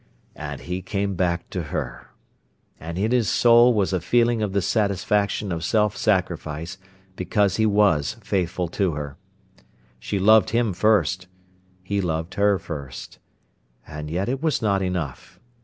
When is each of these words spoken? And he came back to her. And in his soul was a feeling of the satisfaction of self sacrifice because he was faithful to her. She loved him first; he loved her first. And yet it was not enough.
And 0.35 0.61
he 0.61 0.81
came 0.81 1.13
back 1.13 1.47
to 1.51 1.61
her. 1.65 2.07
And 2.79 2.97
in 2.97 3.11
his 3.11 3.29
soul 3.29 3.71
was 3.71 3.93
a 3.93 4.01
feeling 4.01 4.41
of 4.41 4.51
the 4.51 4.59
satisfaction 4.63 5.51
of 5.51 5.63
self 5.63 5.95
sacrifice 5.95 6.79
because 7.15 7.57
he 7.57 7.67
was 7.67 8.17
faithful 8.23 8.67
to 8.69 8.93
her. 8.93 9.17
She 9.99 10.17
loved 10.17 10.49
him 10.49 10.73
first; 10.73 11.27
he 11.83 12.01
loved 12.01 12.33
her 12.33 12.57
first. 12.57 13.19
And 13.85 14.09
yet 14.09 14.27
it 14.27 14.41
was 14.41 14.59
not 14.59 14.81
enough. 14.81 15.39